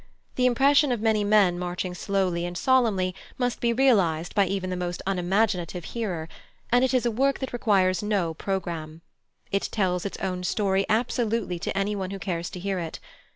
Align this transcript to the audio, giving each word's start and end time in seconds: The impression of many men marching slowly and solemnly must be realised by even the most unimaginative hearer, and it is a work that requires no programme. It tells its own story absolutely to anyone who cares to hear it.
The 0.33 0.47
impression 0.47 0.91
of 0.91 0.99
many 0.99 1.23
men 1.23 1.59
marching 1.59 1.93
slowly 1.93 2.43
and 2.43 2.57
solemnly 2.57 3.13
must 3.37 3.59
be 3.59 3.71
realised 3.71 4.33
by 4.33 4.47
even 4.47 4.71
the 4.71 4.75
most 4.75 5.03
unimaginative 5.05 5.85
hearer, 5.85 6.27
and 6.71 6.83
it 6.83 6.91
is 6.91 7.05
a 7.05 7.11
work 7.11 7.37
that 7.37 7.53
requires 7.53 8.01
no 8.01 8.33
programme. 8.33 9.01
It 9.51 9.69
tells 9.71 10.03
its 10.03 10.17
own 10.17 10.41
story 10.43 10.87
absolutely 10.89 11.59
to 11.59 11.77
anyone 11.77 12.09
who 12.09 12.17
cares 12.17 12.49
to 12.49 12.59
hear 12.59 12.79
it. 12.79 12.99